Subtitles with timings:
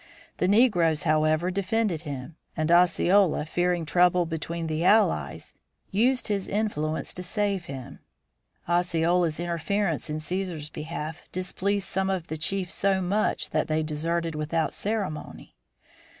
[0.37, 5.53] The negroes, however, defended him, and Osceola, fearing trouble between the allies,
[5.91, 7.99] used his influence to save him.
[8.67, 14.33] Osceola's interference in Cæsar's behalf displeased some of the chiefs so much that they deserted
[14.33, 15.53] without ceremony.